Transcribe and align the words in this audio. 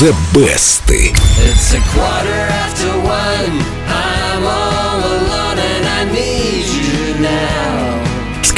The 0.00 0.16
Best. 0.32 0.84
It's 0.88 1.74
a 1.74 1.80
quarter 1.92 2.32
after 2.32 2.79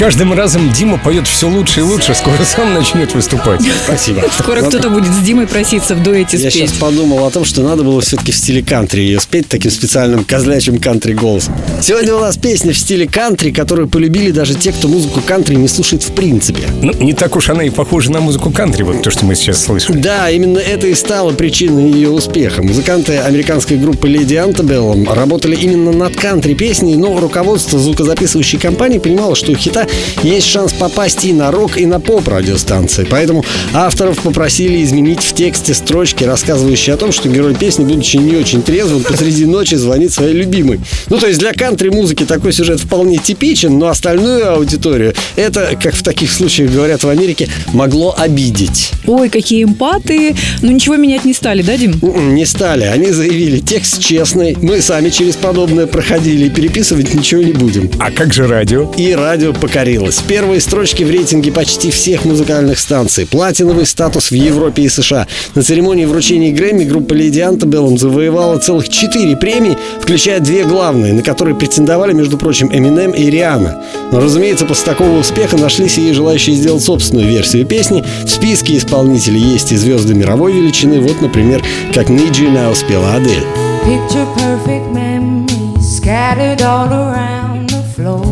каждым 0.02 0.32
разом 0.32 0.68
Дима 0.72 0.98
поет 0.98 1.28
все 1.28 1.48
лучше 1.48 1.78
и 1.78 1.82
лучше. 1.84 2.12
Скоро 2.12 2.42
сам 2.42 2.74
начнет 2.74 3.14
выступать. 3.14 3.60
Спасибо. 3.84 4.24
Скоро 4.36 4.62
кто-то 4.62 4.90
будет 4.90 5.12
с 5.12 5.18
Димой 5.18 5.46
проситься 5.46 5.94
в 5.94 6.02
дуэте 6.02 6.38
Я 6.38 6.50
спеть. 6.50 6.70
сейчас 6.70 6.72
подумал 6.72 7.24
о 7.24 7.30
том, 7.30 7.44
что 7.44 7.62
надо 7.62 7.84
было 7.84 8.00
все-таки 8.00 8.32
в 8.32 8.34
стиле 8.34 8.64
кантри 8.64 9.02
ее 9.02 9.20
спеть 9.20 9.46
таким 9.46 9.70
специальным 9.70 10.24
козлячим 10.24 10.80
кантри 10.80 11.12
голосом. 11.12 11.54
Сегодня 11.80 12.16
у 12.16 12.18
нас 12.18 12.36
песня 12.36 12.72
в 12.72 12.78
стиле 12.78 13.06
кантри, 13.06 13.52
которую 13.52 13.86
полюбили 13.86 14.32
даже 14.32 14.56
те, 14.56 14.72
кто 14.72 14.88
музыку 14.88 15.20
кантри 15.24 15.54
не 15.54 15.68
слушает 15.68 16.02
в 16.02 16.10
принципе. 16.10 16.62
Ну, 16.82 16.92
не 16.94 17.12
так 17.12 17.36
уж 17.36 17.48
она 17.50 17.62
и 17.62 17.70
похожа 17.70 18.10
на 18.10 18.18
музыку 18.18 18.50
кантри, 18.50 18.82
вот 18.82 19.02
то, 19.02 19.12
что 19.12 19.24
мы 19.24 19.36
сейчас 19.36 19.62
слышали. 19.62 19.98
Да, 19.98 20.28
именно 20.30 20.58
это 20.58 20.88
и 20.88 20.94
стало 20.96 21.30
причиной 21.30 21.92
ее 21.92 22.10
успеха. 22.10 22.60
Музыканты 22.64 23.18
американской 23.18 23.76
группы 23.76 24.08
Lady 24.08 24.52
Antebellum 24.52 25.14
работали 25.14 25.54
именно 25.54 25.92
над 25.92 26.16
кантри-песней, 26.16 26.96
но 26.96 27.20
руководство 27.20 27.78
звукозаписывающей 27.78 28.58
компании 28.58 28.98
понимало, 28.98 29.36
что 29.36 29.52
у 29.52 29.54
хита 29.54 29.86
есть 30.22 30.46
шанс 30.46 30.72
попасть 30.72 31.24
и 31.24 31.32
на 31.32 31.50
рок, 31.50 31.78
и 31.78 31.86
на 31.86 32.00
поп 32.00 32.28
радиостанции. 32.28 33.06
Поэтому 33.08 33.44
авторов 33.72 34.20
попросили 34.20 34.82
изменить 34.82 35.20
в 35.22 35.34
тексте 35.34 35.74
строчки, 35.74 36.24
рассказывающие 36.24 36.94
о 36.94 36.96
том, 36.96 37.12
что 37.12 37.28
герой 37.28 37.54
песни, 37.54 37.84
будучи 37.84 38.16
не 38.16 38.36
очень 38.36 38.62
трезвым, 38.62 39.02
посреди 39.02 39.46
ночи 39.46 39.74
звонит 39.74 40.12
своей 40.12 40.34
любимой. 40.34 40.80
Ну, 41.08 41.18
то 41.18 41.26
есть 41.26 41.38
для 41.38 41.52
кантри-музыки 41.52 42.24
такой 42.24 42.52
сюжет 42.52 42.80
вполне 42.80 43.18
типичен, 43.18 43.78
но 43.78 43.88
остальную 43.88 44.52
аудиторию 44.52 45.14
это, 45.36 45.76
как 45.80 45.94
в 45.94 46.02
таких 46.02 46.32
случаях 46.32 46.70
говорят 46.70 47.02
в 47.04 47.08
Америке, 47.08 47.48
могло 47.72 48.14
обидеть. 48.16 48.90
Ой, 49.06 49.28
какие 49.28 49.64
эмпаты. 49.64 50.34
Ну 50.60 50.70
ничего 50.70 50.96
менять 50.96 51.24
не 51.24 51.32
стали, 51.34 51.62
да, 51.62 51.76
Дим? 51.76 51.98
М-м, 52.02 52.34
Не 52.34 52.44
стали. 52.46 52.84
Они 52.84 53.10
заявили, 53.10 53.58
текст 53.58 54.00
честный, 54.00 54.56
мы 54.60 54.80
сами 54.80 55.10
через 55.10 55.36
подобное 55.36 55.86
проходили 55.86 56.46
и 56.46 56.50
переписывать 56.50 57.14
ничего 57.14 57.42
не 57.42 57.52
будем. 57.52 57.90
А 57.98 58.10
как 58.10 58.32
же 58.32 58.46
радио? 58.46 58.90
И 58.96 59.12
радио 59.12 59.52
покорилось. 59.82 60.22
Первые 60.28 60.60
строчки 60.60 61.02
в 61.02 61.10
рейтинге 61.10 61.50
почти 61.50 61.90
всех 61.90 62.24
музыкальных 62.24 62.78
станций. 62.78 63.26
Платиновый 63.26 63.84
статус 63.84 64.30
в 64.30 64.34
Европе 64.34 64.82
и 64.82 64.88
США. 64.88 65.26
На 65.56 65.62
церемонии 65.62 66.04
вручения 66.04 66.52
Грэмми 66.52 66.84
группа 66.84 67.14
Lady 67.14 67.42
Antebellum 67.42 67.98
завоевала 67.98 68.58
целых 68.58 68.88
четыре 68.88 69.36
премии, 69.36 69.76
включая 70.00 70.38
две 70.38 70.64
главные, 70.64 71.12
на 71.12 71.22
которые 71.22 71.56
претендовали, 71.56 72.12
между 72.12 72.38
прочим, 72.38 72.68
Эминем 72.72 73.10
и 73.10 73.28
Риана. 73.28 73.82
Но, 74.12 74.20
разумеется, 74.20 74.66
после 74.66 74.86
такого 74.86 75.18
успеха 75.18 75.56
нашлись 75.56 75.98
и 75.98 76.12
желающие 76.12 76.54
сделать 76.54 76.84
собственную 76.84 77.28
версию 77.28 77.66
песни. 77.66 78.04
В 78.24 78.30
списке 78.30 78.76
исполнителей 78.76 79.40
есть 79.40 79.72
и 79.72 79.76
звезды 79.76 80.14
мировой 80.14 80.52
величины. 80.52 81.00
Вот, 81.00 81.20
например, 81.20 81.60
как 81.92 82.08
Need 82.08 82.34
You 82.34 82.54
Now 82.54 82.74
спела 82.76 83.14
Адель. 83.14 83.44
Picture 83.84 84.26
perfect 84.36 84.92
memories 84.92 85.96
scattered 85.96 86.62
all 86.62 86.88
around 86.88 87.68
the 87.68 87.82
floor. 87.96 88.31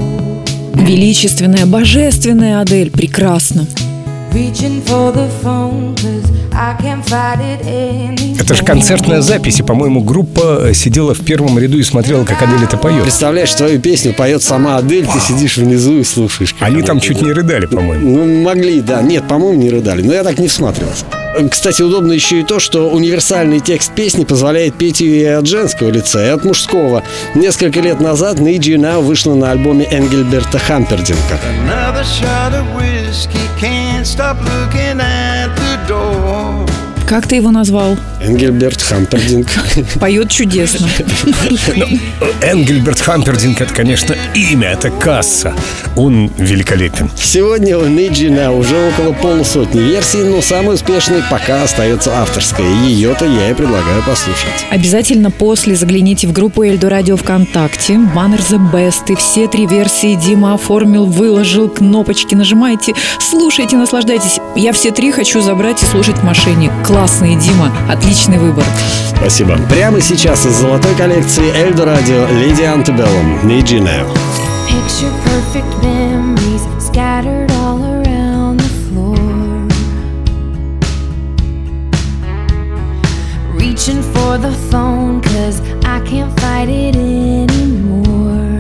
Величественная, 0.91 1.67
божественная 1.67 2.61
Адель. 2.61 2.91
Прекрасно. 2.91 3.65
Это 8.41 8.55
же 8.55 8.65
концертная 8.65 9.21
запись, 9.21 9.61
и, 9.61 9.63
по-моему, 9.63 10.03
группа 10.03 10.63
э, 10.63 10.75
сидела 10.75 11.15
в 11.15 11.21
первом 11.21 11.61
ряду 11.61 11.79
и 11.79 11.85
смотрела, 11.85 12.25
как 12.25 12.43
Адель 12.43 12.65
это 12.65 12.77
поет. 12.77 13.05
Представляешь, 13.05 13.55
твою 13.55 13.81
песню 13.81 14.15
поет 14.15 14.43
сама 14.43 14.79
Адель, 14.79 15.07
ты 15.07 15.21
сидишь 15.21 15.59
внизу 15.59 15.99
и 15.99 16.03
слушаешь. 16.03 16.57
Они 16.59 16.83
там 16.83 16.99
чуть 16.99 17.23
не 17.23 17.31
рыдали, 17.31 17.67
по-моему. 17.67 18.11
Ну, 18.11 18.43
могли, 18.43 18.81
да. 18.81 19.01
Нет, 19.01 19.29
по-моему, 19.29 19.63
не 19.63 19.71
рыдали. 19.71 20.03
Но 20.03 20.13
я 20.13 20.25
так 20.25 20.39
не 20.39 20.49
всматривался. 20.49 21.05
Кстати, 21.51 21.83
удобно 21.83 22.13
еще 22.13 22.41
и 22.41 22.45
то, 22.45 22.59
что 22.59 22.91
универсальный 22.91 23.61
текст 23.61 23.95
песни 23.95 24.25
позволяет 24.25 24.77
петь 24.77 25.01
ее 25.01 25.23
и 25.23 25.25
от 25.27 25.47
женского 25.47 25.91
лица, 25.91 26.25
и 26.25 26.29
от 26.29 26.45
мужского. 26.45 27.03
Несколько 27.35 27.81
лет 27.81 28.01
назад 28.01 28.39
Need 28.39 28.61
You 28.61 28.77
Now 28.77 29.01
вышла 29.01 29.35
на 29.35 29.51
альбоме 29.53 29.87
Энгельберта 29.91 30.59
door. 35.89 36.69
Как 37.11 37.27
ты 37.27 37.37
его 37.37 37.51
назвал? 37.51 37.97
Энгельберт 38.21 38.83
Хампердинг. 38.83 39.49
Поет 39.99 40.31
чудесно. 40.31 40.89
Энгельберт 42.43 43.01
Хампердинг— 43.01 43.61
это, 43.63 43.73
конечно, 43.75 44.15
имя, 44.35 44.69
это 44.71 44.91
касса. 44.91 45.55
Он 45.97 46.31
великолепен. 46.37 47.11
Сегодня 47.17 47.79
у 47.79 47.87
Now 47.87 48.59
уже 48.59 48.77
около 48.89 49.13
полусотни 49.15 49.81
версий, 49.81 50.19
но 50.19 50.43
самой 50.43 50.75
успешной 50.75 51.23
пока 51.31 51.63
остается 51.63 52.15
авторская. 52.21 52.67
Ее-то 52.85 53.25
я 53.25 53.51
и 53.51 53.55
предлагаю 53.55 54.03
послушать. 54.03 54.67
Обязательно 54.71 55.31
после 55.31 55.75
загляните 55.75 56.27
в 56.27 56.33
группу 56.33 56.63
Эльдо 56.63 56.91
Радио 56.91 57.17
ВКонтакте, 57.17 57.99
баннер 57.99 58.41
The 58.41 58.61
Best, 58.71 59.13
и 59.13 59.17
все 59.17 59.49
три 59.49 59.67
версии 59.67 60.15
Дима 60.15 60.55
оформил, 60.55 61.07
выложил, 61.07 61.69
кнопочки 61.69 62.35
нажимайте, 62.35 62.95
слушайте, 63.19 63.77
наслаждайтесь. 63.77 64.39
Я 64.57 64.73
все 64.73 64.91
три 64.91 65.11
хочу 65.11 65.41
забрать 65.41 65.83
и 65.83 65.87
слушать 65.87 66.19
в 66.19 66.23
машине. 66.23 66.71
Классные, 66.85 67.37
Дима, 67.37 67.73
отличный 68.11 68.39
выбор. 68.39 68.65
Спасибо. 69.17 69.57
Прямо 69.69 70.01
сейчас 70.01 70.45
из 70.45 70.57
золотой 70.57 70.95
коллекции 70.97 71.55
Эльдо 71.55 71.85
Радио 71.85 72.27
Lady 72.27 72.65
Antebellum 72.65 73.45
Need 73.45 73.67
You 73.67 73.81
Now. 73.81 74.05
Picture 74.67 75.13
perfect 75.25 75.83
memories 75.83 76.63
scattered 76.81 77.51
all 77.53 77.79
around 77.81 78.59
the 78.59 78.69
floor. 78.89 79.17
Reaching 83.55 84.03
for 84.03 84.39
the 84.39 84.53
phone, 84.71 85.21
cause 85.21 85.61
I 85.85 86.01
can't 86.01 86.33
fight 86.41 86.69
it 86.69 86.97
anymore. 86.97 88.59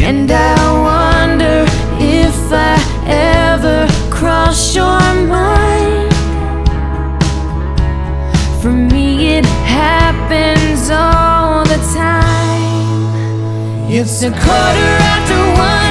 And 0.00 0.30
I 0.30 0.56
wonder 0.88 1.66
if 2.00 2.50
I 2.50 2.78
ever 3.06 3.86
cross 4.10 4.74
your 4.74 4.91
It's 14.04 14.20
a 14.24 14.30
quarter 14.30 14.42
after 14.42 15.62
one. 15.62 15.81